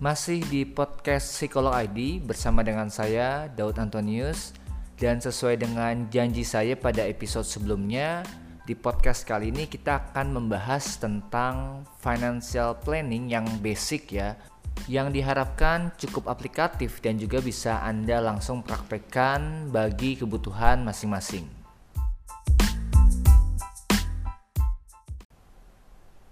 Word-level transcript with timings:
Masih 0.00 0.40
di 0.48 0.64
podcast 0.64 1.36
Psikolog 1.36 1.76
ID 1.76 2.24
bersama 2.24 2.64
dengan 2.64 2.88
saya 2.88 3.52
Daud 3.52 3.76
Antonius 3.76 4.56
dan 4.96 5.20
sesuai 5.20 5.60
dengan 5.60 6.08
janji 6.08 6.40
saya 6.40 6.72
pada 6.72 7.04
episode 7.04 7.44
sebelumnya 7.44 8.24
di 8.64 8.72
podcast 8.72 9.28
kali 9.28 9.52
ini 9.52 9.68
kita 9.68 10.00
akan 10.00 10.40
membahas 10.40 10.96
tentang 10.96 11.84
financial 12.00 12.80
planning 12.80 13.28
yang 13.28 13.44
basic 13.60 14.16
ya 14.16 14.40
yang 14.88 15.12
diharapkan 15.12 15.92
cukup 16.00 16.32
aplikatif 16.32 17.04
dan 17.04 17.20
juga 17.20 17.44
bisa 17.44 17.84
Anda 17.84 18.24
langsung 18.24 18.64
praktekkan 18.64 19.68
bagi 19.68 20.16
kebutuhan 20.16 20.80
masing-masing. 20.80 21.59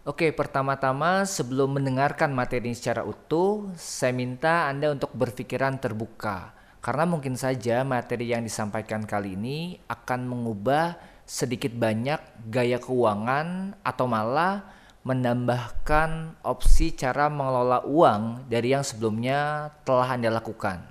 Oke, 0.08 0.32
pertama-tama 0.32 1.28
sebelum 1.28 1.76
mendengarkan 1.76 2.32
materi 2.32 2.72
secara 2.72 3.04
utuh, 3.04 3.68
saya 3.76 4.16
minta 4.16 4.64
Anda 4.64 4.88
untuk 4.88 5.12
berpikiran 5.12 5.76
terbuka. 5.76 6.56
Karena 6.80 7.04
mungkin 7.04 7.36
saja 7.36 7.84
materi 7.84 8.32
yang 8.32 8.40
disampaikan 8.40 9.04
kali 9.04 9.36
ini 9.36 9.76
akan 9.84 10.24
mengubah 10.24 10.96
sedikit 11.28 11.76
banyak 11.76 12.24
gaya 12.48 12.80
keuangan 12.80 13.76
atau 13.84 14.08
malah 14.08 14.64
menambahkan 15.04 16.40
opsi 16.40 16.96
cara 16.96 17.28
mengelola 17.28 17.84
uang 17.84 18.48
dari 18.48 18.72
yang 18.72 18.88
sebelumnya 18.88 19.68
telah 19.84 20.16
Anda 20.16 20.32
lakukan. 20.32 20.88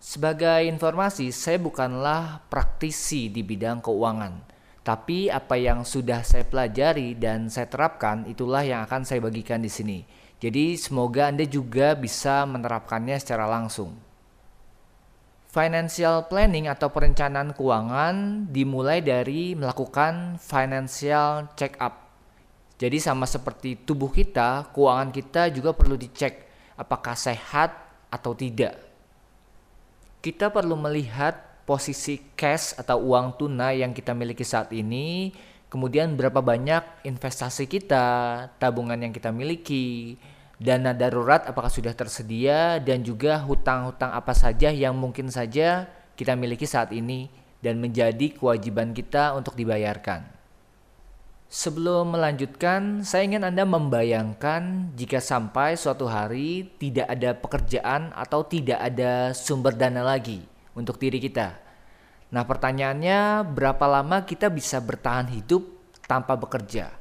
Sebagai 0.00 0.64
informasi, 0.64 1.28
saya 1.36 1.60
bukanlah 1.60 2.48
praktisi 2.48 3.28
di 3.28 3.44
bidang 3.44 3.84
keuangan 3.84 4.55
tapi 4.86 5.26
apa 5.26 5.58
yang 5.58 5.82
sudah 5.82 6.22
saya 6.22 6.46
pelajari 6.46 7.18
dan 7.18 7.50
saya 7.50 7.66
terapkan 7.66 8.22
itulah 8.30 8.62
yang 8.62 8.86
akan 8.86 9.02
saya 9.02 9.18
bagikan 9.18 9.58
di 9.58 9.66
sini. 9.66 10.06
Jadi 10.38 10.78
semoga 10.78 11.26
Anda 11.26 11.42
juga 11.42 11.98
bisa 11.98 12.46
menerapkannya 12.46 13.18
secara 13.18 13.50
langsung. 13.50 13.98
Financial 15.50 16.30
planning 16.30 16.70
atau 16.70 16.94
perencanaan 16.94 17.50
keuangan 17.50 18.46
dimulai 18.46 19.02
dari 19.02 19.58
melakukan 19.58 20.38
financial 20.38 21.50
check 21.58 21.74
up. 21.82 22.06
Jadi 22.78 23.02
sama 23.02 23.26
seperti 23.26 23.82
tubuh 23.82 24.14
kita, 24.14 24.70
keuangan 24.70 25.10
kita 25.10 25.50
juga 25.50 25.74
perlu 25.74 25.98
dicek 25.98 26.46
apakah 26.78 27.18
sehat 27.18 27.74
atau 28.06 28.38
tidak. 28.38 28.78
Kita 30.22 30.46
perlu 30.54 30.78
melihat 30.78 31.55
posisi 31.66 32.22
cash 32.38 32.78
atau 32.78 33.02
uang 33.10 33.36
tunai 33.36 33.82
yang 33.82 33.90
kita 33.90 34.14
miliki 34.14 34.46
saat 34.46 34.70
ini, 34.70 35.34
kemudian 35.66 36.14
berapa 36.14 36.38
banyak 36.38 37.02
investasi 37.02 37.66
kita, 37.66 38.06
tabungan 38.62 38.96
yang 38.96 39.10
kita 39.10 39.34
miliki, 39.34 40.14
dana 40.56 40.94
darurat 40.94 41.44
apakah 41.44 41.68
sudah 41.68 41.92
tersedia 41.92 42.78
dan 42.78 43.02
juga 43.02 43.42
hutang-hutang 43.42 44.14
apa 44.14 44.32
saja 44.32 44.70
yang 44.72 44.94
mungkin 44.96 45.28
saja 45.28 45.90
kita 46.14 46.32
miliki 46.38 46.64
saat 46.64 46.94
ini 46.94 47.28
dan 47.60 47.82
menjadi 47.82 48.32
kewajiban 48.38 48.94
kita 48.94 49.34
untuk 49.34 49.58
dibayarkan. 49.58 50.38
Sebelum 51.46 52.14
melanjutkan, 52.14 53.06
saya 53.06 53.22
ingin 53.22 53.46
Anda 53.46 53.62
membayangkan 53.62 54.94
jika 54.98 55.22
sampai 55.22 55.78
suatu 55.78 56.10
hari 56.10 56.74
tidak 56.78 57.06
ada 57.06 57.38
pekerjaan 57.38 58.10
atau 58.18 58.42
tidak 58.42 58.82
ada 58.82 59.30
sumber 59.30 59.74
dana 59.74 60.02
lagi 60.02 60.55
untuk 60.76 61.00
diri 61.00 61.16
kita. 61.18 61.56
Nah, 62.30 62.44
pertanyaannya, 62.44 63.48
berapa 63.48 63.86
lama 63.88 64.22
kita 64.28 64.52
bisa 64.52 64.78
bertahan 64.78 65.32
hidup 65.32 65.64
tanpa 66.04 66.36
bekerja? 66.36 66.92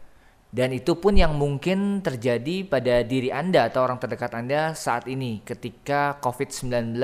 Dan 0.55 0.71
itu 0.71 0.95
pun 0.95 1.19
yang 1.19 1.35
mungkin 1.35 1.99
terjadi 1.99 2.63
pada 2.63 3.03
diri 3.03 3.27
Anda 3.27 3.67
atau 3.67 3.83
orang 3.83 3.99
terdekat 3.99 4.31
Anda 4.31 4.71
saat 4.71 5.03
ini 5.03 5.43
ketika 5.43 6.15
COVID-19 6.23 6.95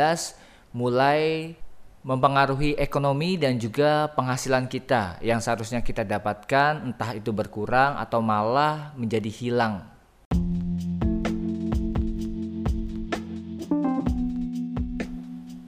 mulai 0.71 1.51
mempengaruhi 2.07 2.79
ekonomi 2.79 3.35
dan 3.35 3.59
juga 3.59 4.07
penghasilan 4.15 4.71
kita 4.71 5.19
yang 5.19 5.43
seharusnya 5.43 5.83
kita 5.83 6.07
dapatkan 6.07 6.79
entah 6.79 7.11
itu 7.11 7.35
berkurang 7.35 7.99
atau 7.99 8.23
malah 8.23 8.95
menjadi 8.95 9.27
hilang 9.27 9.90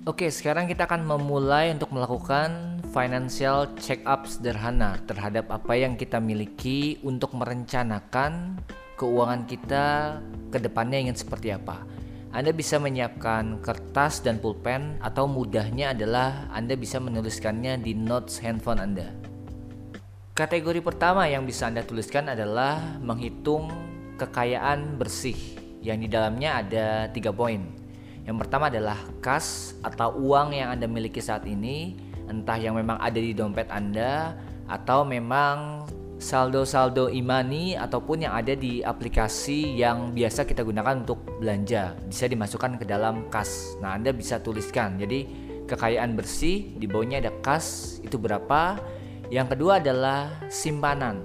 Oke, 0.03 0.27
sekarang 0.27 0.67
kita 0.67 0.83
akan 0.83 1.07
memulai 1.07 1.71
untuk 1.71 1.95
melakukan 1.95 2.83
financial 2.91 3.71
check 3.79 4.03
up 4.03 4.27
sederhana 4.27 4.99
terhadap 5.07 5.47
apa 5.47 5.79
yang 5.79 5.95
kita 5.95 6.19
miliki 6.19 6.99
untuk 7.07 7.31
merencanakan 7.31 8.59
keuangan 8.99 9.47
kita 9.47 10.19
ke 10.51 10.59
depannya 10.59 11.07
ingin 11.07 11.15
seperti 11.15 11.55
apa. 11.55 11.87
Anda 12.35 12.51
bisa 12.51 12.83
menyiapkan 12.83 13.63
kertas 13.63 14.19
dan 14.19 14.43
pulpen 14.43 14.99
atau 14.99 15.23
mudahnya 15.23 15.95
adalah 15.95 16.51
Anda 16.51 16.75
bisa 16.75 16.99
menuliskannya 16.99 17.79
di 17.79 17.95
notes 17.95 18.43
handphone 18.43 18.83
Anda. 18.83 19.07
Kategori 20.35 20.83
pertama 20.83 21.31
yang 21.31 21.47
bisa 21.47 21.71
Anda 21.71 21.79
tuliskan 21.79 22.27
adalah 22.27 22.99
menghitung 22.99 23.71
kekayaan 24.19 24.99
bersih 24.99 25.39
yang 25.79 26.03
di 26.03 26.11
dalamnya 26.11 26.59
ada 26.59 27.07
tiga 27.07 27.31
poin. 27.31 27.82
Yang 28.23 28.37
pertama 28.47 28.71
adalah 28.71 28.99
kas 29.19 29.75
atau 29.83 30.15
uang 30.15 30.55
yang 30.55 30.71
Anda 30.71 30.87
miliki 30.87 31.19
saat 31.19 31.43
ini, 31.43 31.99
entah 32.31 32.55
yang 32.55 32.79
memang 32.79 32.95
ada 33.03 33.19
di 33.19 33.35
dompet 33.35 33.67
Anda 33.67 34.35
atau 34.71 35.03
memang 35.03 35.83
saldo-saldo 36.23 37.11
imani 37.11 37.75
ataupun 37.75 38.23
yang 38.23 38.31
ada 38.31 38.55
di 38.55 38.79
aplikasi 38.79 39.75
yang 39.75 40.15
biasa 40.15 40.47
kita 40.47 40.63
gunakan 40.63 41.03
untuk 41.03 41.19
belanja 41.43 41.99
bisa 42.07 42.31
dimasukkan 42.31 42.79
ke 42.79 42.87
dalam 42.87 43.27
kas. 43.27 43.75
Nah, 43.83 43.99
Anda 43.99 44.15
bisa 44.15 44.39
tuliskan. 44.39 44.95
Jadi, 44.95 45.27
kekayaan 45.67 46.15
bersih 46.15 46.79
di 46.79 46.87
bawahnya 46.87 47.27
ada 47.27 47.31
kas 47.43 47.99
itu 47.99 48.15
berapa? 48.15 48.79
Yang 49.27 49.57
kedua 49.57 49.83
adalah 49.83 50.31
simpanan. 50.47 51.19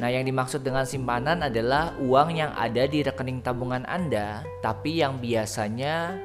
Nah, 0.00 0.08
yang 0.08 0.24
dimaksud 0.24 0.64
dengan 0.64 0.88
simpanan 0.88 1.44
adalah 1.44 1.92
uang 2.00 2.32
yang 2.32 2.56
ada 2.56 2.88
di 2.88 3.04
rekening 3.04 3.44
tabungan 3.44 3.84
Anda, 3.84 4.40
tapi 4.64 5.04
yang 5.04 5.20
biasanya 5.20 6.16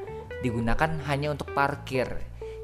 digunakan 0.45 1.01
hanya 1.09 1.33
untuk 1.33 1.49
parkir. 1.57 2.05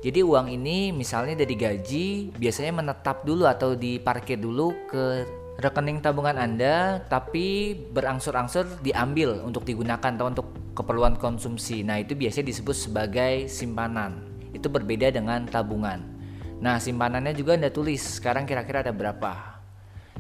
Jadi 0.02 0.22
uang 0.22 0.50
ini 0.50 0.94
misalnya 0.94 1.38
dari 1.38 1.54
gaji 1.58 2.34
biasanya 2.34 2.74
menetap 2.74 3.26
dulu 3.26 3.46
atau 3.50 3.74
diparkir 3.78 4.38
dulu 4.38 4.74
ke 4.90 5.26
rekening 5.62 6.02
tabungan 6.02 6.42
Anda 6.42 7.06
tapi 7.06 7.78
berangsur-angsur 7.94 8.82
diambil 8.82 9.46
untuk 9.46 9.62
digunakan 9.66 10.02
atau 10.02 10.26
untuk 10.30 10.48
keperluan 10.74 11.22
konsumsi. 11.22 11.86
Nah, 11.86 12.02
itu 12.02 12.18
biasanya 12.18 12.50
disebut 12.50 12.74
sebagai 12.74 13.46
simpanan. 13.46 14.26
Itu 14.56 14.74
berbeda 14.74 15.14
dengan 15.14 15.46
tabungan. 15.46 16.02
Nah, 16.62 16.82
simpanannya 16.82 17.38
juga 17.38 17.58
Anda 17.58 17.70
tulis 17.70 18.22
sekarang 18.22 18.50
kira-kira 18.50 18.82
ada 18.82 18.94
berapa. 18.94 19.62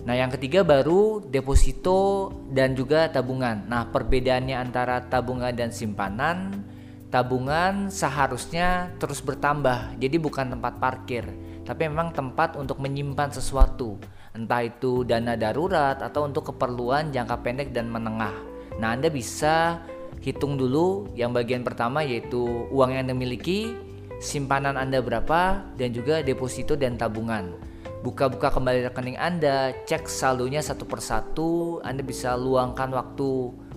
Nah, 0.01 0.13
yang 0.17 0.29
ketiga 0.33 0.65
baru 0.65 1.21
deposito 1.25 2.29
dan 2.49 2.73
juga 2.73 3.09
tabungan. 3.09 3.65
Nah, 3.65 3.89
perbedaannya 3.89 4.57
antara 4.57 5.05
tabungan 5.09 5.53
dan 5.53 5.69
simpanan 5.69 6.65
tabungan 7.11 7.91
seharusnya 7.91 8.95
terus 8.97 9.19
bertambah. 9.19 9.99
Jadi 9.99 10.15
bukan 10.17 10.55
tempat 10.55 10.79
parkir, 10.79 11.27
tapi 11.67 11.91
memang 11.91 12.15
tempat 12.15 12.55
untuk 12.55 12.79
menyimpan 12.79 13.35
sesuatu, 13.35 13.99
entah 14.31 14.63
itu 14.63 15.03
dana 15.03 15.35
darurat 15.35 15.99
atau 15.99 16.25
untuk 16.25 16.55
keperluan 16.55 17.11
jangka 17.11 17.43
pendek 17.43 17.69
dan 17.75 17.91
menengah. 17.91 18.33
Nah, 18.79 18.95
Anda 18.95 19.11
bisa 19.11 19.83
hitung 20.23 20.55
dulu 20.55 21.11
yang 21.13 21.35
bagian 21.35 21.67
pertama 21.67 22.01
yaitu 22.01 22.65
uang 22.71 22.95
yang 22.95 23.11
Anda 23.11 23.15
miliki, 23.19 23.75
simpanan 24.23 24.79
Anda 24.79 25.03
berapa, 25.03 25.67
dan 25.75 25.91
juga 25.91 26.23
deposito 26.23 26.79
dan 26.79 26.95
tabungan. 26.95 27.59
Buka-buka 28.01 28.49
kembali 28.49 28.87
rekening 28.89 29.19
Anda, 29.19 29.75
cek 29.85 30.09
saldonya 30.09 30.63
satu 30.63 30.87
persatu, 30.87 31.83
Anda 31.85 32.01
bisa 32.01 32.33
luangkan 32.33 32.89
waktu 32.95 33.29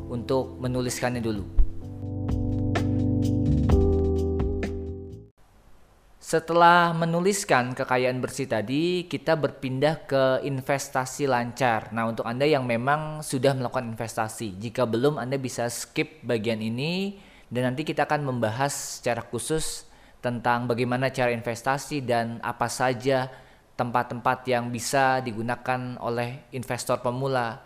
untuk 0.09 0.57
menuliskannya 0.63 1.21
dulu. 1.21 1.64
Setelah 6.35 6.91
menuliskan 6.91 7.79
kekayaan 7.79 8.19
bersih 8.19 8.51
tadi, 8.51 9.07
kita 9.07 9.39
berpindah 9.39 10.03
ke 10.03 10.43
investasi 10.43 11.31
lancar. 11.31 11.95
Nah, 11.95 12.11
untuk 12.11 12.27
Anda 12.27 12.43
yang 12.43 12.67
memang 12.67 13.23
sudah 13.23 13.55
melakukan 13.55 13.95
investasi, 13.95 14.59
jika 14.59 14.83
belum 14.83 15.15
Anda 15.15 15.39
bisa 15.39 15.71
skip 15.71 16.27
bagian 16.27 16.59
ini 16.59 17.23
dan 17.55 17.71
nanti 17.71 17.87
kita 17.87 18.11
akan 18.11 18.27
membahas 18.27 18.99
secara 18.99 19.23
khusus 19.23 19.87
tentang 20.19 20.67
bagaimana 20.67 21.07
cara 21.15 21.31
investasi 21.31 22.03
dan 22.03 22.43
apa 22.43 22.67
saja 22.67 23.31
tempat-tempat 23.79 24.43
yang 24.51 24.75
bisa 24.75 25.23
digunakan 25.23 25.95
oleh 26.03 26.51
investor 26.51 26.99
pemula 26.99 27.63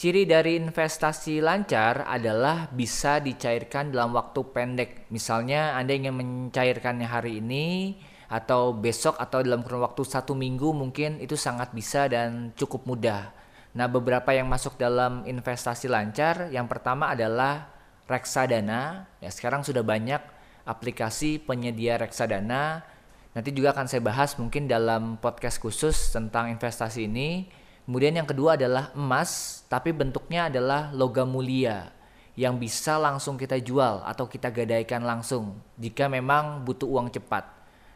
Ciri 0.00 0.24
dari 0.24 0.56
investasi 0.56 1.44
lancar 1.44 2.08
adalah 2.08 2.72
bisa 2.72 3.20
dicairkan 3.20 3.92
dalam 3.92 4.16
waktu 4.16 4.40
pendek. 4.48 5.04
Misalnya 5.12 5.76
Anda 5.76 5.92
ingin 5.92 6.16
mencairkannya 6.16 7.04
hari 7.04 7.44
ini 7.44 8.00
atau 8.32 8.72
besok 8.72 9.20
atau 9.20 9.44
dalam 9.44 9.60
kurun 9.60 9.84
waktu 9.84 10.00
satu 10.00 10.32
minggu 10.32 10.72
mungkin 10.72 11.20
itu 11.20 11.36
sangat 11.36 11.76
bisa 11.76 12.08
dan 12.08 12.48
cukup 12.56 12.88
mudah. 12.88 13.28
Nah 13.76 13.92
beberapa 13.92 14.32
yang 14.32 14.48
masuk 14.48 14.80
dalam 14.80 15.20
investasi 15.28 15.92
lancar 15.92 16.48
yang 16.48 16.64
pertama 16.64 17.12
adalah 17.12 17.68
reksadana. 18.08 19.04
Ya, 19.20 19.28
sekarang 19.28 19.68
sudah 19.68 19.84
banyak 19.84 20.24
aplikasi 20.64 21.44
penyedia 21.44 22.00
reksadana. 22.00 22.88
Nanti 23.36 23.52
juga 23.52 23.76
akan 23.76 23.84
saya 23.84 24.00
bahas 24.00 24.32
mungkin 24.40 24.64
dalam 24.64 25.20
podcast 25.20 25.60
khusus 25.60 26.08
tentang 26.08 26.48
investasi 26.48 27.04
ini. 27.04 27.60
Kemudian 27.84 28.16
yang 28.16 28.28
kedua 28.28 28.54
adalah 28.54 28.94
emas, 28.94 29.62
tapi 29.66 29.90
bentuknya 29.90 30.46
adalah 30.46 30.94
logam 30.94 31.30
mulia 31.30 31.90
yang 32.38 32.56
bisa 32.56 32.96
langsung 32.96 33.36
kita 33.36 33.58
jual 33.58 34.00
atau 34.06 34.24
kita 34.30 34.48
gadaikan 34.54 35.02
langsung 35.02 35.58
jika 35.76 36.06
memang 36.06 36.62
butuh 36.64 36.86
uang 36.86 37.10
cepat. 37.10 37.44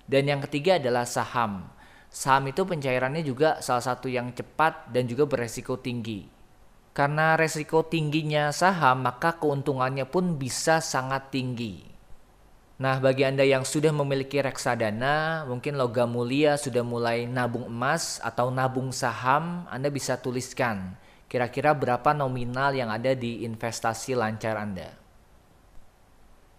Dan 0.05 0.29
yang 0.29 0.45
ketiga 0.45 0.77
adalah 0.77 1.09
saham. 1.09 1.71
Saham 2.13 2.53
itu 2.53 2.63
pencairannya 2.63 3.25
juga 3.25 3.65
salah 3.65 3.83
satu 3.83 4.07
yang 4.07 4.37
cepat 4.37 4.93
dan 4.93 5.09
juga 5.09 5.25
beresiko 5.25 5.81
tinggi. 5.81 6.29
Karena 6.95 7.35
resiko 7.35 7.83
tingginya 7.83 8.55
saham, 8.55 9.03
maka 9.03 9.35
keuntungannya 9.41 10.07
pun 10.07 10.39
bisa 10.39 10.79
sangat 10.79 11.35
tinggi. 11.35 11.94
Nah, 12.75 12.99
bagi 12.99 13.23
Anda 13.23 13.47
yang 13.47 13.63
sudah 13.63 13.95
memiliki 13.95 14.43
reksadana, 14.43 15.47
mungkin 15.47 15.79
logam 15.79 16.11
mulia 16.11 16.59
sudah 16.59 16.83
mulai 16.83 17.25
nabung 17.25 17.71
emas 17.71 18.19
atau 18.19 18.51
nabung 18.51 18.91
saham, 18.91 19.63
Anda 19.71 19.95
bisa 19.95 20.19
tuliskan 20.19 20.99
kira-kira 21.35 21.75
berapa 21.75 22.15
nominal 22.15 22.79
yang 22.79 22.95
ada 22.95 23.11
di 23.11 23.43
investasi 23.43 24.15
lancar 24.15 24.55
Anda. 24.55 24.95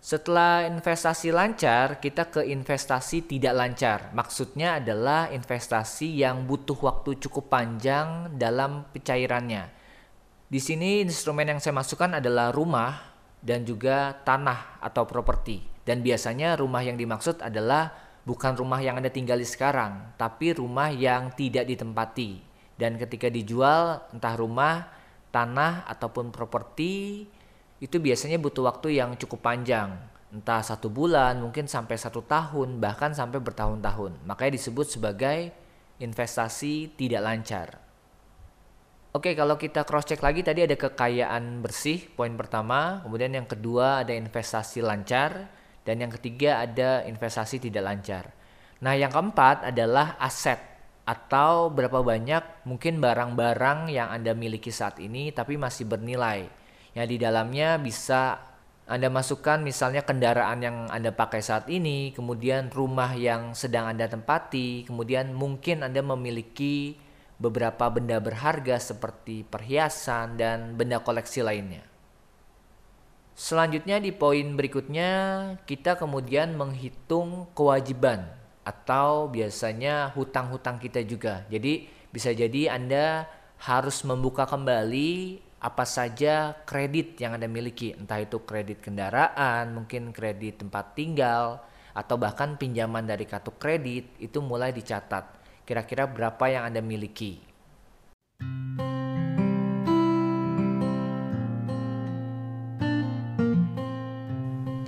Setelah 0.04 0.68
investasi 0.68 1.32
lancar, 1.32 2.04
kita 2.04 2.28
ke 2.28 2.44
investasi 2.44 3.24
tidak 3.24 3.56
lancar. 3.56 4.12
Maksudnya 4.12 4.84
adalah 4.84 5.32
investasi 5.32 6.20
yang 6.22 6.44
butuh 6.44 6.76
waktu 6.78 7.18
cukup 7.24 7.48
panjang 7.48 8.36
dalam 8.36 8.84
pencairannya. 8.92 9.72
Di 10.52 10.60
sini 10.60 11.02
instrumen 11.02 11.56
yang 11.56 11.64
saya 11.64 11.74
masukkan 11.74 12.20
adalah 12.20 12.52
rumah 12.52 13.00
dan 13.40 13.64
juga 13.64 14.14
tanah 14.28 14.78
atau 14.78 15.10
properti. 15.10 15.75
Dan 15.86 16.02
biasanya 16.02 16.58
rumah 16.58 16.82
yang 16.82 16.98
dimaksud 16.98 17.46
adalah 17.46 17.94
bukan 18.26 18.58
rumah 18.58 18.82
yang 18.82 18.98
Anda 18.98 19.14
tinggali 19.14 19.46
sekarang, 19.46 20.18
tapi 20.18 20.58
rumah 20.58 20.90
yang 20.90 21.32
tidak 21.38 21.70
ditempati. 21.70 22.42
Dan 22.76 22.98
ketika 22.98 23.30
dijual, 23.30 24.02
entah 24.12 24.34
rumah, 24.36 24.90
tanah, 25.30 25.86
ataupun 25.86 26.34
properti, 26.34 27.24
itu 27.78 27.98
biasanya 28.02 28.42
butuh 28.42 28.66
waktu 28.66 28.98
yang 28.98 29.14
cukup 29.16 29.46
panjang. 29.46 29.94
Entah 30.34 30.60
satu 30.66 30.92
bulan 30.92 31.40
mungkin 31.40 31.70
sampai 31.70 31.96
satu 31.96 32.26
tahun 32.26 32.82
bahkan 32.82 33.16
sampai 33.16 33.40
bertahun-tahun. 33.40 34.26
Makanya 34.28 34.52
disebut 34.58 35.00
sebagai 35.00 35.54
investasi 36.02 36.92
tidak 37.00 37.22
lancar. 37.24 37.68
Oke 39.16 39.32
kalau 39.32 39.56
kita 39.56 39.88
cross 39.88 40.12
check 40.12 40.20
lagi 40.20 40.44
tadi 40.44 40.68
ada 40.68 40.76
kekayaan 40.76 41.64
bersih 41.64 42.04
poin 42.20 42.36
pertama. 42.36 43.00
Kemudian 43.08 43.32
yang 43.32 43.48
kedua 43.48 44.04
ada 44.04 44.12
investasi 44.12 44.84
lancar 44.84 45.48
dan 45.86 46.02
yang 46.02 46.12
ketiga 46.12 46.66
ada 46.66 47.06
investasi 47.06 47.62
tidak 47.62 47.86
lancar 47.86 48.26
Nah 48.84 48.92
yang 48.92 49.08
keempat 49.08 49.72
adalah 49.72 50.20
aset 50.20 50.60
atau 51.06 51.70
berapa 51.72 52.02
banyak 52.02 52.66
mungkin 52.68 53.00
barang-barang 53.00 53.94
yang 53.94 54.10
Anda 54.12 54.34
miliki 54.34 54.74
saat 54.74 55.00
ini 55.00 55.32
tapi 55.32 55.56
masih 55.56 55.88
bernilai 55.88 56.50
yang 56.96 57.08
di 57.12 57.18
dalamnya 57.22 57.78
bisa 57.78 58.40
Anda 58.86 59.10
masukkan 59.10 59.66
misalnya 59.66 60.06
kendaraan 60.06 60.62
yang 60.62 60.78
Anda 60.94 61.10
pakai 61.10 61.42
saat 61.42 61.66
ini, 61.74 62.14
kemudian 62.14 62.70
rumah 62.70 63.18
yang 63.18 63.58
sedang 63.58 63.90
Anda 63.90 64.06
tempati, 64.06 64.86
kemudian 64.86 65.34
mungkin 65.34 65.82
Anda 65.82 66.06
memiliki 66.06 66.94
beberapa 67.42 67.90
benda 67.90 68.22
berharga 68.22 68.78
seperti 68.78 69.42
perhiasan 69.42 70.38
dan 70.38 70.78
benda 70.78 71.02
koleksi 71.02 71.42
lainnya. 71.42 71.95
Selanjutnya 73.46 74.02
di 74.02 74.10
poin 74.10 74.58
berikutnya 74.58 75.12
kita 75.70 76.02
kemudian 76.02 76.58
menghitung 76.58 77.46
kewajiban 77.54 78.26
atau 78.66 79.30
biasanya 79.30 80.10
hutang-hutang 80.18 80.82
kita 80.82 81.06
juga. 81.06 81.46
Jadi 81.54 81.86
bisa 82.10 82.34
jadi 82.34 82.74
Anda 82.74 83.30
harus 83.62 84.02
membuka 84.02 84.50
kembali 84.50 85.38
apa 85.62 85.86
saja 85.86 86.58
kredit 86.66 87.22
yang 87.22 87.38
Anda 87.38 87.46
miliki, 87.46 87.94
entah 87.94 88.18
itu 88.18 88.42
kredit 88.42 88.82
kendaraan, 88.82 89.78
mungkin 89.78 90.10
kredit 90.10 90.66
tempat 90.66 90.98
tinggal, 90.98 91.62
atau 91.94 92.18
bahkan 92.18 92.58
pinjaman 92.58 93.06
dari 93.06 93.30
kartu 93.30 93.54
kredit, 93.62 94.10
itu 94.18 94.42
mulai 94.42 94.74
dicatat. 94.74 95.38
Kira-kira 95.70 96.10
berapa 96.10 96.50
yang 96.50 96.74
Anda 96.74 96.82
miliki. 96.82 97.45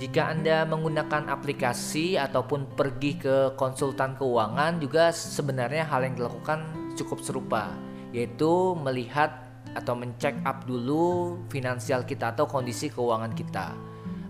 Jika 0.08 0.32
Anda 0.32 0.64
menggunakan 0.64 1.28
aplikasi 1.28 2.16
ataupun 2.16 2.72
pergi 2.72 3.20
ke 3.20 3.52
konsultan 3.60 4.16
keuangan 4.16 4.80
juga 4.80 5.12
sebenarnya 5.12 5.84
hal 5.84 6.00
yang 6.00 6.16
dilakukan 6.16 6.64
cukup 6.96 7.20
serupa, 7.20 7.76
yaitu 8.16 8.72
melihat 8.80 9.36
atau 9.76 9.92
mencek 9.92 10.40
up 10.48 10.64
dulu 10.64 11.36
finansial 11.52 12.08
kita 12.08 12.32
atau 12.32 12.48
kondisi 12.48 12.88
keuangan 12.88 13.36
kita. 13.36 13.76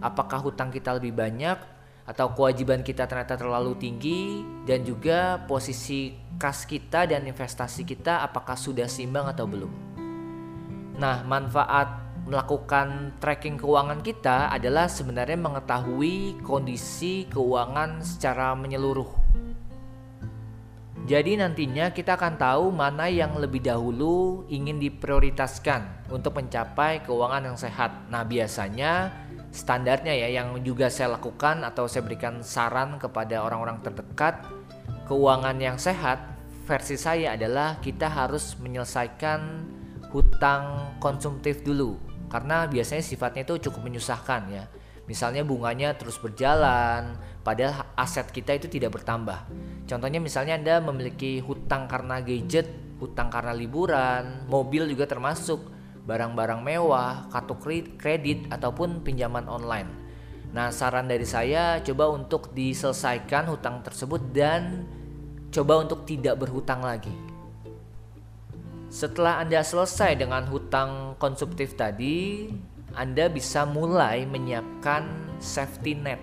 Apakah 0.02 0.42
hutang 0.42 0.74
kita 0.74 0.98
lebih 0.98 1.14
banyak 1.14 1.54
atau 2.10 2.34
kewajiban 2.34 2.82
kita 2.82 3.06
ternyata 3.06 3.38
terlalu 3.38 3.78
tinggi 3.78 4.42
dan 4.66 4.82
juga 4.82 5.46
posisi 5.46 6.10
kas 6.42 6.66
kita 6.66 7.06
dan 7.06 7.22
investasi 7.22 7.86
kita 7.86 8.26
apakah 8.26 8.58
sudah 8.58 8.90
seimbang 8.90 9.30
atau 9.30 9.46
belum. 9.46 9.70
Nah, 10.98 11.22
manfaat 11.22 12.07
melakukan 12.28 13.16
tracking 13.16 13.56
keuangan 13.56 14.04
kita 14.04 14.52
adalah 14.52 14.84
sebenarnya 14.86 15.40
mengetahui 15.40 16.44
kondisi 16.44 17.24
keuangan 17.32 18.04
secara 18.04 18.52
menyeluruh 18.52 19.08
jadi 21.08 21.40
nantinya 21.40 21.88
kita 21.96 22.20
akan 22.20 22.36
tahu 22.36 22.68
mana 22.68 23.08
yang 23.08 23.32
lebih 23.40 23.64
dahulu 23.64 24.44
ingin 24.52 24.76
diprioritaskan 24.76 26.12
untuk 26.12 26.36
mencapai 26.36 27.00
keuangan 27.00 27.48
yang 27.48 27.56
sehat. 27.56 28.12
Nah, 28.12 28.28
biasanya 28.28 29.08
standarnya 29.48 30.12
ya 30.12 30.28
yang 30.28 30.60
juga 30.60 30.92
saya 30.92 31.16
lakukan 31.16 31.64
atau 31.64 31.88
saya 31.88 32.04
berikan 32.04 32.44
saran 32.44 33.00
kepada 33.00 33.40
orang-orang 33.40 33.80
terdekat, 33.80 34.44
keuangan 35.08 35.56
yang 35.56 35.80
sehat 35.80 36.20
versi 36.68 37.00
saya 37.00 37.40
adalah 37.40 37.80
kita 37.80 38.12
harus 38.12 38.60
menyelesaikan 38.60 39.64
hutang 40.12 40.92
konsumtif 41.00 41.64
dulu 41.64 41.96
karena 42.28 42.68
biasanya 42.68 43.04
sifatnya 43.04 43.42
itu 43.48 43.68
cukup 43.68 43.88
menyusahkan 43.88 44.42
ya. 44.52 44.64
Misalnya 45.08 45.40
bunganya 45.40 45.96
terus 45.96 46.20
berjalan, 46.20 47.16
padahal 47.40 47.88
aset 47.96 48.28
kita 48.28 48.60
itu 48.60 48.68
tidak 48.68 49.00
bertambah. 49.00 49.48
Contohnya 49.88 50.20
misalnya 50.20 50.60
Anda 50.60 50.84
memiliki 50.84 51.40
hutang 51.40 51.88
karena 51.88 52.20
gadget, 52.20 52.68
hutang 53.00 53.32
karena 53.32 53.56
liburan, 53.56 54.44
mobil 54.52 54.84
juga 54.84 55.08
termasuk, 55.08 55.64
barang-barang 56.04 56.60
mewah, 56.60 57.32
kartu 57.32 57.56
kredit 57.96 58.52
ataupun 58.52 59.00
pinjaman 59.00 59.48
online. 59.48 59.88
Nah, 60.52 60.72
saran 60.72 61.08
dari 61.08 61.28
saya 61.28 61.80
coba 61.84 62.08
untuk 62.12 62.52
diselesaikan 62.56 63.48
hutang 63.52 63.84
tersebut 63.84 64.32
dan 64.32 64.88
coba 65.52 65.84
untuk 65.84 66.08
tidak 66.08 66.40
berhutang 66.40 66.80
lagi. 66.80 67.27
Setelah 68.88 69.44
Anda 69.44 69.60
selesai 69.60 70.16
dengan 70.16 70.48
hutang 70.48 71.20
konsumtif 71.20 71.76
tadi, 71.76 72.48
Anda 72.96 73.28
bisa 73.28 73.68
mulai 73.68 74.24
menyiapkan 74.24 75.36
safety 75.36 75.92
net 75.92 76.16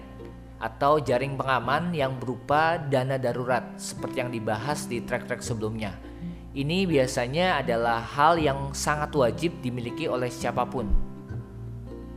atau 0.58 0.98
jaring 0.98 1.38
pengaman 1.38 1.94
yang 1.94 2.18
berupa 2.18 2.82
dana 2.82 3.22
darurat 3.22 3.78
seperti 3.78 4.18
yang 4.18 4.34
dibahas 4.34 4.90
di 4.90 4.98
track-track 4.98 5.46
sebelumnya. 5.46 5.94
Ini 6.58 6.90
biasanya 6.90 7.62
adalah 7.62 8.02
hal 8.02 8.42
yang 8.42 8.74
sangat 8.74 9.14
wajib 9.14 9.62
dimiliki 9.62 10.10
oleh 10.10 10.34
siapa 10.34 10.66
pun. 10.66 10.90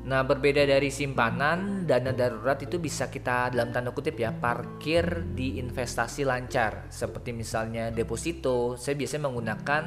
Nah, 0.09 0.25
berbeda 0.25 0.65
dari 0.65 0.89
simpanan, 0.89 1.85
dana 1.85 2.17
darurat 2.17 2.57
itu 2.65 2.81
bisa 2.81 3.13
kita 3.13 3.53
dalam 3.53 3.69
tanda 3.69 3.93
kutip 3.93 4.17
ya 4.17 4.33
parkir 4.33 5.29
di 5.37 5.61
investasi 5.61 6.25
lancar 6.25 6.89
seperti 6.89 7.37
misalnya 7.37 7.93
deposito. 7.93 8.81
Saya 8.81 8.97
biasanya 8.97 9.29
menggunakan 9.29 9.83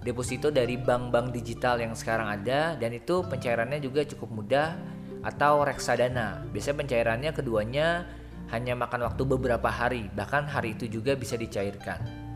deposito 0.00 0.48
dari 0.48 0.80
bank-bank 0.80 1.32
digital 1.36 1.80
yang 1.80 1.92
sekarang 1.92 2.28
ada 2.28 2.76
dan 2.76 2.90
itu 2.96 3.20
pencairannya 3.28 3.80
juga 3.84 4.04
cukup 4.08 4.28
mudah 4.32 4.68
atau 5.20 5.64
reksadana. 5.64 6.44
Biasanya 6.48 6.76
pencairannya 6.84 7.30
keduanya 7.36 8.08
hanya 8.50 8.74
makan 8.74 9.06
waktu 9.06 9.22
beberapa 9.28 9.68
hari, 9.68 10.08
bahkan 10.16 10.48
hari 10.48 10.74
itu 10.74 10.88
juga 10.88 11.14
bisa 11.14 11.36
dicairkan. 11.36 12.30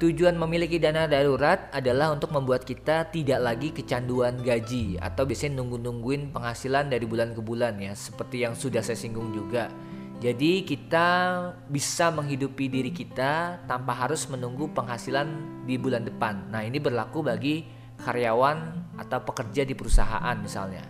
Tujuan 0.00 0.32
memiliki 0.32 0.80
dana 0.80 1.04
darurat 1.04 1.68
adalah 1.76 2.08
untuk 2.08 2.32
membuat 2.32 2.64
kita 2.64 3.12
tidak 3.12 3.36
lagi 3.36 3.68
kecanduan 3.68 4.40
gaji 4.40 4.96
atau 4.96 5.28
biasanya 5.28 5.60
nunggu-nungguin 5.60 6.32
penghasilan 6.32 6.88
dari 6.88 7.04
bulan 7.04 7.36
ke 7.36 7.44
bulan 7.44 7.76
ya, 7.76 7.92
seperti 7.92 8.48
yang 8.48 8.56
sudah 8.56 8.80
saya 8.80 8.96
singgung 8.96 9.28
juga. 9.36 9.68
Jadi 10.20 10.68
kita 10.68 11.08
bisa 11.72 12.12
menghidupi 12.12 12.68
diri 12.68 12.92
kita 12.92 13.64
tanpa 13.64 13.96
harus 14.04 14.28
menunggu 14.28 14.68
penghasilan 14.68 15.24
di 15.64 15.80
bulan 15.80 16.04
depan. 16.04 16.52
Nah, 16.52 16.60
ini 16.60 16.76
berlaku 16.76 17.24
bagi 17.24 17.64
karyawan 17.96 18.58
atau 19.00 19.18
pekerja 19.24 19.64
di 19.64 19.72
perusahaan 19.72 20.36
misalnya. 20.36 20.84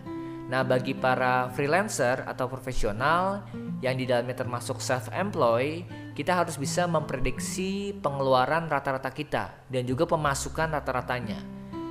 Nah, 0.51 0.67
bagi 0.67 0.91
para 0.91 1.47
freelancer 1.55 2.27
atau 2.27 2.51
profesional 2.51 3.47
yang 3.79 3.95
di 3.95 4.03
dalamnya 4.03 4.35
termasuk 4.35 4.83
self-employed, 4.83 6.11
kita 6.11 6.35
harus 6.35 6.59
bisa 6.59 6.83
memprediksi 6.91 7.95
pengeluaran 8.03 8.67
rata-rata 8.67 9.15
kita 9.15 9.63
dan 9.71 9.87
juga 9.87 10.03
pemasukan 10.11 10.75
rata-ratanya. 10.75 11.39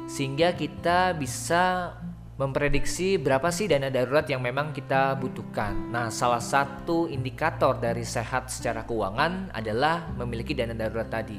Sehingga 0.04 0.52
kita 0.52 1.16
bisa 1.16 1.96
memprediksi 2.40 3.20
berapa 3.20 3.52
sih 3.52 3.68
dana 3.68 3.92
darurat 3.92 4.24
yang 4.24 4.40
memang 4.40 4.72
kita 4.72 5.12
butuhkan. 5.20 5.92
Nah, 5.92 6.08
salah 6.08 6.40
satu 6.40 7.04
indikator 7.04 7.76
dari 7.76 8.00
sehat 8.00 8.48
secara 8.48 8.88
keuangan 8.88 9.52
adalah 9.52 10.08
memiliki 10.16 10.56
dana 10.56 10.72
darurat 10.72 11.12
tadi. 11.12 11.36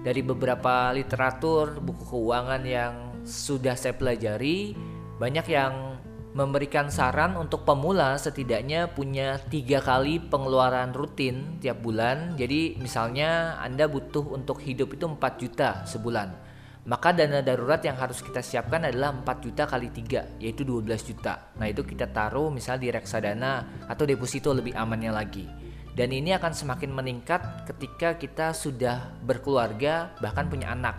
Dari 0.00 0.24
beberapa 0.24 0.88
literatur 0.96 1.84
buku 1.84 2.00
keuangan 2.08 2.64
yang 2.64 2.94
sudah 3.28 3.76
saya 3.76 3.92
pelajari, 3.92 4.72
banyak 5.20 5.46
yang 5.52 6.00
memberikan 6.32 6.88
saran 6.88 7.36
untuk 7.36 7.68
pemula 7.68 8.16
setidaknya 8.16 8.88
punya 8.88 9.36
tiga 9.52 9.84
kali 9.84 10.16
pengeluaran 10.16 10.96
rutin 10.96 11.60
tiap 11.60 11.84
bulan. 11.84 12.40
Jadi 12.40 12.80
misalnya 12.80 13.60
Anda 13.60 13.84
butuh 13.84 14.32
untuk 14.32 14.64
hidup 14.64 14.96
itu 14.96 15.04
4 15.04 15.18
juta 15.44 15.84
sebulan. 15.84 16.47
Maka 16.88 17.12
dana 17.12 17.44
darurat 17.44 17.84
yang 17.84 18.00
harus 18.00 18.24
kita 18.24 18.40
siapkan 18.40 18.80
adalah 18.80 19.12
4 19.12 19.44
juta 19.44 19.68
kali 19.68 19.92
3 19.92 20.40
yaitu 20.40 20.64
12 20.64 20.88
juta. 21.04 21.52
Nah 21.60 21.68
itu 21.68 21.84
kita 21.84 22.08
taruh 22.08 22.48
misalnya 22.48 22.88
di 22.88 22.90
reksadana 22.96 23.84
atau 23.84 24.08
deposito 24.08 24.56
lebih 24.56 24.72
amannya 24.72 25.12
lagi. 25.12 25.44
Dan 25.92 26.16
ini 26.16 26.32
akan 26.32 26.56
semakin 26.56 26.88
meningkat 26.88 27.68
ketika 27.68 28.16
kita 28.16 28.56
sudah 28.56 29.20
berkeluarga 29.20 30.16
bahkan 30.16 30.48
punya 30.48 30.72
anak. 30.72 30.96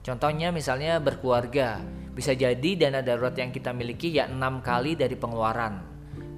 Contohnya 0.00 0.48
misalnya 0.56 0.96
berkeluarga 1.04 1.84
bisa 2.16 2.32
jadi 2.32 2.88
dana 2.88 3.04
darurat 3.04 3.36
yang 3.36 3.52
kita 3.52 3.76
miliki 3.76 4.16
ya 4.16 4.32
enam 4.32 4.64
kali 4.64 4.96
dari 4.96 5.20
pengeluaran. 5.20 5.84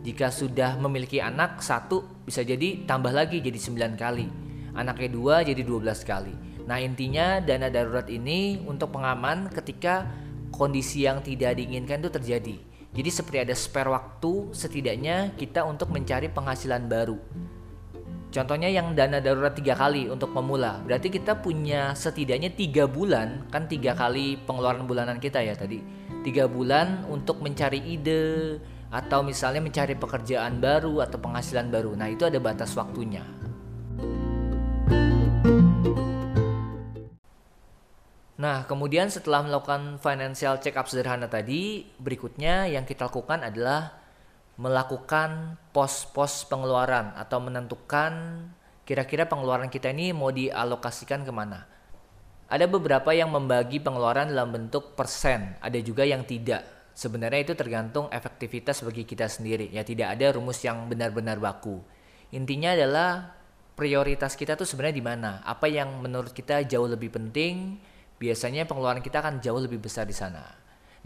Jika 0.03 0.35
sudah 0.35 0.75
memiliki 0.75 1.23
anak 1.23 1.63
satu 1.63 2.27
bisa 2.27 2.43
jadi 2.43 2.83
tambah 2.83 3.15
lagi 3.15 3.39
jadi 3.39 3.63
9 3.63 3.95
kali. 3.95 4.27
Anaknya 4.75 5.09
dua 5.15 5.47
jadi 5.47 5.63
12 5.63 6.03
kali. 6.03 6.58
Nah 6.69 6.85
intinya 6.85 7.41
dana 7.41 7.73
darurat 7.73 8.05
ini 8.13 8.61
untuk 8.69 8.93
pengaman 8.93 9.49
ketika 9.49 10.05
kondisi 10.53 11.09
yang 11.09 11.25
tidak 11.25 11.57
diinginkan 11.57 12.05
itu 12.05 12.13
terjadi. 12.13 12.57
Jadi 12.93 13.09
seperti 13.09 13.39
ada 13.49 13.55
spare 13.57 13.89
waktu 13.89 14.53
setidaknya 14.53 15.33
kita 15.41 15.65
untuk 15.65 15.89
mencari 15.89 16.29
penghasilan 16.29 16.85
baru. 16.85 17.17
Contohnya 18.29 18.69
yang 18.69 18.93
dana 18.93 19.25
darurat 19.25 19.57
tiga 19.57 19.73
kali 19.73 20.13
untuk 20.13 20.37
pemula, 20.37 20.85
berarti 20.85 21.09
kita 21.09 21.41
punya 21.41 21.97
setidaknya 21.97 22.53
tiga 22.53 22.85
bulan, 22.85 23.49
kan 23.49 23.65
tiga 23.65 23.97
kali 23.97 24.37
pengeluaran 24.45 24.85
bulanan 24.85 25.17
kita 25.17 25.41
ya 25.41 25.57
tadi, 25.57 25.81
tiga 26.21 26.45
bulan 26.45 27.09
untuk 27.09 27.41
mencari 27.41 27.81
ide 27.81 28.61
atau 28.93 29.25
misalnya 29.25 29.65
mencari 29.65 29.97
pekerjaan 29.97 30.61
baru 30.61 31.01
atau 31.09 31.17
penghasilan 31.17 31.73
baru. 31.73 31.97
Nah 31.97 32.13
itu 32.13 32.29
ada 32.29 32.37
batas 32.37 32.77
waktunya. 32.77 33.38
Nah, 38.39 38.71
kemudian 38.71 39.11
setelah 39.11 39.43
melakukan 39.43 39.99
financial 39.99 40.63
check 40.63 40.79
up 40.79 40.87
sederhana 40.87 41.27
tadi, 41.27 41.83
berikutnya 41.99 42.71
yang 42.71 42.87
kita 42.87 43.11
lakukan 43.11 43.43
adalah 43.43 43.99
melakukan 44.55 45.59
pos-pos 45.75 46.47
pengeluaran 46.47 47.19
atau 47.19 47.43
menentukan 47.43 48.47
kira-kira 48.87 49.27
pengeluaran 49.27 49.67
kita 49.67 49.91
ini 49.91 50.15
mau 50.15 50.31
dialokasikan 50.31 51.27
ke 51.27 51.33
mana. 51.35 51.67
Ada 52.47 52.71
beberapa 52.71 53.11
yang 53.11 53.35
membagi 53.35 53.83
pengeluaran 53.83 54.31
dalam 54.31 54.55
bentuk 54.55 54.95
persen, 54.95 55.59
ada 55.59 55.79
juga 55.83 56.07
yang 56.07 56.23
tidak. 56.23 56.63
Sebenarnya 56.95 57.43
itu 57.43 57.55
tergantung 57.59 58.07
efektivitas 58.11 58.87
bagi 58.87 59.03
kita 59.03 59.27
sendiri. 59.27 59.71
Ya 59.71 59.83
tidak 59.83 60.15
ada 60.15 60.35
rumus 60.39 60.63
yang 60.63 60.87
benar-benar 60.87 61.43
baku. 61.43 61.83
Intinya 62.31 62.75
adalah 62.75 63.35
prioritas 63.79 64.35
kita 64.35 64.59
tuh 64.59 64.67
sebenarnya 64.67 64.97
di 64.99 65.05
mana? 65.07 65.31
Apa 65.47 65.71
yang 65.71 66.03
menurut 66.03 66.35
kita 66.35 66.67
jauh 66.67 66.91
lebih 66.91 67.15
penting? 67.15 67.79
Biasanya 68.19 68.67
pengeluaran 68.67 69.03
kita 69.03 69.23
akan 69.23 69.39
jauh 69.39 69.63
lebih 69.63 69.79
besar 69.79 70.05
di 70.05 70.15
sana. 70.15 70.43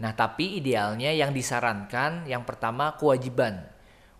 Nah, 0.01 0.11
tapi 0.17 0.57
idealnya 0.57 1.13
yang 1.13 1.29
disarankan 1.29 2.25
yang 2.25 2.41
pertama 2.41 2.97
kewajiban. 2.97 3.61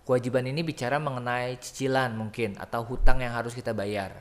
Kewajiban 0.05 0.45
ini 0.45 0.61
bicara 0.61 1.01
mengenai 1.01 1.57
cicilan 1.57 2.13
mungkin 2.13 2.53
atau 2.61 2.85
hutang 2.85 3.25
yang 3.25 3.33
harus 3.33 3.57
kita 3.57 3.73
bayar. 3.73 4.13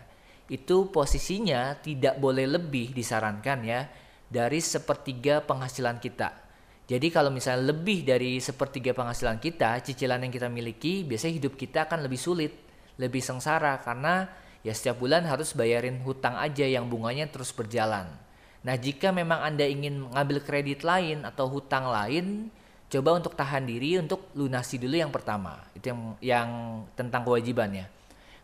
Itu 0.48 0.88
posisinya 0.88 1.76
tidak 1.84 2.16
boleh 2.16 2.48
lebih 2.48 2.96
disarankan 2.96 3.58
ya 3.66 3.84
dari 4.32 4.64
sepertiga 4.64 5.44
penghasilan 5.44 6.00
kita. 6.00 6.42
Jadi 6.88 7.08
kalau 7.12 7.30
misalnya 7.30 7.72
lebih 7.72 8.02
dari 8.02 8.40
sepertiga 8.40 8.96
penghasilan 8.96 9.38
kita, 9.38 9.80
cicilan 9.84 10.22
yang 10.24 10.32
kita 10.32 10.48
miliki, 10.48 11.04
biasanya 11.04 11.34
hidup 11.40 11.54
kita 11.54 11.86
akan 11.86 12.04
lebih 12.04 12.18
sulit, 12.18 12.52
lebih 12.96 13.22
sengsara 13.22 13.78
karena 13.80 14.28
ya 14.62 14.70
setiap 14.70 15.02
bulan 15.02 15.26
harus 15.26 15.52
bayarin 15.54 15.98
hutang 16.02 16.38
aja 16.38 16.66
yang 16.66 16.86
bunganya 16.86 17.26
terus 17.30 17.50
berjalan. 17.50 18.21
Nah, 18.62 18.78
jika 18.78 19.10
memang 19.10 19.42
Anda 19.42 19.66
ingin 19.66 20.06
mengambil 20.06 20.38
kredit 20.38 20.86
lain 20.86 21.26
atau 21.26 21.50
hutang 21.50 21.90
lain, 21.90 22.46
coba 22.86 23.18
untuk 23.18 23.34
tahan 23.34 23.66
diri 23.66 23.98
untuk 23.98 24.30
lunasi 24.38 24.78
dulu 24.78 24.94
yang 24.94 25.10
pertama. 25.10 25.58
Itu 25.74 25.90
yang 25.90 26.00
yang 26.22 26.48
tentang 26.94 27.26
kewajiban 27.26 27.74
ya. 27.74 27.86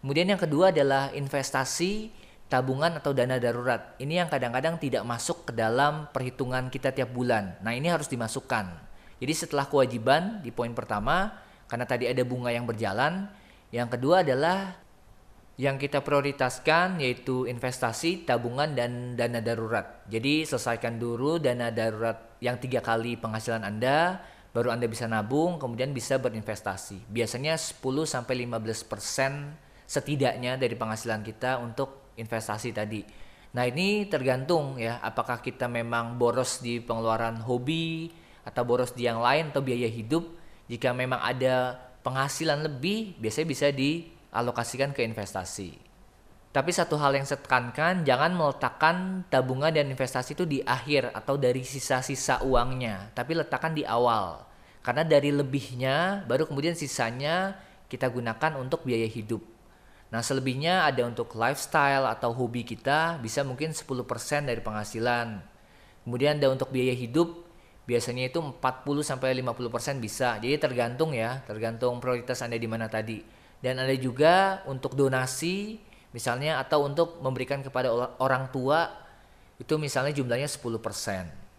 Kemudian 0.02 0.26
yang 0.26 0.40
kedua 0.42 0.75
adalah 0.75 1.14
investasi, 1.14 2.10
tabungan 2.50 2.98
atau 2.98 3.14
dana 3.14 3.38
darurat. 3.38 3.94
Ini 4.02 4.26
yang 4.26 4.28
kadang-kadang 4.30 4.80
tidak 4.82 5.06
masuk 5.06 5.50
ke 5.50 5.52
dalam 5.54 6.10
perhitungan 6.10 6.66
kita 6.66 6.90
tiap 6.90 7.14
bulan. 7.14 7.54
Nah, 7.62 7.75
ini 7.75 7.87
harus 7.87 8.10
dimasukkan. 8.10 8.66
Jadi 9.18 9.32
setelah 9.34 9.66
kewajiban 9.66 10.42
di 10.42 10.50
poin 10.50 10.70
pertama, 10.75 11.34
karena 11.70 11.87
tadi 11.87 12.10
ada 12.10 12.22
bunga 12.26 12.50
yang 12.50 12.66
berjalan, 12.66 13.26
yang 13.70 13.90
kedua 13.90 14.25
adalah 14.25 14.78
yang 15.59 15.75
kita 15.75 16.07
prioritaskan 16.07 17.03
yaitu 17.03 17.43
investasi, 17.50 18.23
tabungan, 18.23 18.79
dan 18.79 19.19
dana 19.19 19.43
darurat. 19.43 20.07
Jadi 20.07 20.47
selesaikan 20.47 21.03
dulu 21.03 21.43
dana 21.43 21.75
darurat 21.75 22.38
yang 22.38 22.62
tiga 22.62 22.79
kali 22.79 23.19
penghasilan 23.19 23.67
Anda, 23.67 24.23
baru 24.55 24.71
Anda 24.71 24.87
bisa 24.87 25.11
nabung, 25.11 25.59
kemudian 25.59 25.91
bisa 25.91 26.23
berinvestasi. 26.23 27.11
Biasanya 27.11 27.59
10-15% 27.59 27.83
setidaknya 29.83 30.55
dari 30.62 30.79
penghasilan 30.79 31.27
kita 31.27 31.59
untuk 31.59 32.15
investasi 32.15 32.71
tadi. 32.71 33.03
Nah 33.59 33.67
ini 33.67 34.07
tergantung 34.07 34.79
ya, 34.79 35.03
apakah 35.03 35.43
kita 35.43 35.67
memang 35.67 36.23
boros 36.23 36.62
di 36.62 36.79
pengeluaran 36.79 37.43
hobi, 37.43 38.15
atau 38.47 38.62
boros 38.62 38.95
di 38.95 39.11
yang 39.11 39.19
lain, 39.19 39.50
atau 39.50 39.59
biaya 39.59 39.91
hidup. 39.91 40.23
Jika 40.71 40.95
memang 40.95 41.19
ada 41.19 41.75
penghasilan 42.07 42.62
lebih, 42.62 43.19
biasanya 43.19 43.49
bisa 43.50 43.67
di 43.75 44.17
alokasikan 44.32 44.92
ke 44.92 45.04
investasi. 45.04 45.88
Tapi 46.49 46.73
satu 46.73 46.97
hal 46.97 47.12
yang 47.12 47.28
saya 47.28 47.44
tekankan, 47.44 48.08
jangan 48.08 48.32
meletakkan 48.32 49.23
tabungan 49.28 49.68
dan 49.68 49.92
investasi 49.92 50.32
itu 50.32 50.49
di 50.49 50.64
akhir 50.64 51.12
atau 51.12 51.37
dari 51.37 51.61
sisa-sisa 51.61 52.40
uangnya, 52.40 53.12
tapi 53.12 53.37
letakkan 53.37 53.76
di 53.76 53.85
awal. 53.85 54.49
Karena 54.80 55.04
dari 55.04 55.28
lebihnya 55.28 56.25
baru 56.25 56.49
kemudian 56.49 56.73
sisanya 56.73 57.61
kita 57.92 58.08
gunakan 58.08 58.56
untuk 58.56 58.88
biaya 58.88 59.04
hidup. 59.04 59.44
Nah, 60.08 60.25
selebihnya 60.25 60.88
ada 60.88 61.04
untuk 61.04 61.37
lifestyle 61.37 62.08
atau 62.08 62.32
hobi 62.32 62.64
kita 62.64 63.20
bisa 63.20 63.44
mungkin 63.44 63.76
10% 63.76 64.49
dari 64.49 64.64
penghasilan. 64.64 65.44
Kemudian 66.08 66.40
ada 66.40 66.49
untuk 66.49 66.73
biaya 66.73 66.97
hidup 66.97 67.44
biasanya 67.85 68.32
itu 68.32 68.40
40 68.40 69.04
sampai 69.04 69.37
50% 69.37 70.00
bisa. 70.00 70.40
Jadi 70.40 70.56
tergantung 70.56 71.12
ya, 71.12 71.44
tergantung 71.44 72.00
prioritas 72.00 72.40
Anda 72.40 72.56
di 72.56 72.64
mana 72.64 72.88
tadi 72.88 73.20
dan 73.59 73.83
ada 73.83 73.95
juga 73.99 74.62
untuk 74.71 74.95
donasi 74.95 75.83
misalnya 76.15 76.62
atau 76.62 76.87
untuk 76.87 77.19
memberikan 77.19 77.61
kepada 77.61 77.91
orang 78.23 78.49
tua 78.55 78.91
itu 79.59 79.75
misalnya 79.77 80.15
jumlahnya 80.15 80.47
10%. 80.47 81.50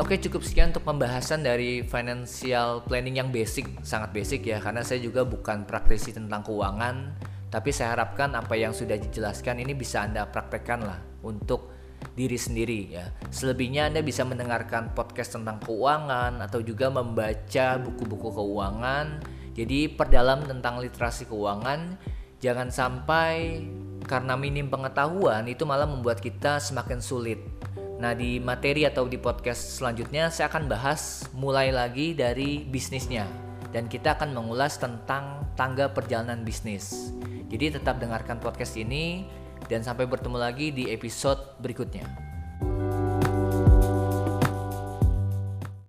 Oke 0.00 0.16
cukup 0.26 0.42
sekian 0.42 0.74
untuk 0.74 0.82
pembahasan 0.82 1.44
dari 1.46 1.86
financial 1.86 2.82
planning 2.82 3.22
yang 3.22 3.30
basic, 3.30 3.68
sangat 3.86 4.10
basic 4.10 4.42
ya 4.42 4.58
karena 4.58 4.82
saya 4.82 4.98
juga 4.98 5.22
bukan 5.22 5.68
praktisi 5.68 6.10
tentang 6.10 6.42
keuangan 6.42 7.14
tapi 7.50 7.74
saya 7.74 7.98
harapkan 7.98 8.30
apa 8.34 8.54
yang 8.54 8.70
sudah 8.70 8.98
dijelaskan 8.98 9.62
ini 9.62 9.74
bisa 9.74 10.06
Anda 10.06 10.26
praktekkan 10.26 10.86
lah 10.86 10.98
untuk 11.26 11.69
diri 12.14 12.36
sendiri 12.36 12.80
ya. 12.90 13.06
Selebihnya 13.30 13.88
Anda 13.88 14.04
bisa 14.04 14.26
mendengarkan 14.26 14.92
podcast 14.92 15.38
tentang 15.38 15.62
keuangan 15.62 16.42
atau 16.44 16.60
juga 16.60 16.90
membaca 16.92 17.78
buku-buku 17.80 18.28
keuangan. 18.34 19.22
Jadi 19.54 19.90
perdalam 19.92 20.44
tentang 20.46 20.78
literasi 20.78 21.26
keuangan. 21.28 21.96
Jangan 22.40 22.72
sampai 22.72 23.64
karena 24.08 24.34
minim 24.34 24.66
pengetahuan 24.72 25.44
itu 25.46 25.68
malah 25.68 25.86
membuat 25.86 26.18
kita 26.18 26.58
semakin 26.58 26.98
sulit. 26.98 27.40
Nah, 28.00 28.16
di 28.16 28.40
materi 28.40 28.88
atau 28.88 29.04
di 29.04 29.20
podcast 29.20 29.76
selanjutnya 29.76 30.32
saya 30.32 30.48
akan 30.48 30.72
bahas 30.72 31.28
mulai 31.36 31.68
lagi 31.68 32.16
dari 32.16 32.64
bisnisnya 32.64 33.28
dan 33.70 33.86
kita 33.86 34.16
akan 34.16 34.32
mengulas 34.32 34.80
tentang 34.80 35.44
tangga 35.54 35.92
perjalanan 35.92 36.42
bisnis. 36.42 37.12
Jadi 37.50 37.76
tetap 37.76 38.00
dengarkan 38.00 38.40
podcast 38.40 38.78
ini 38.78 39.28
dan 39.70 39.86
sampai 39.86 40.10
bertemu 40.10 40.36
lagi 40.42 40.74
di 40.74 40.90
episode 40.90 41.54
berikutnya. 41.62 42.29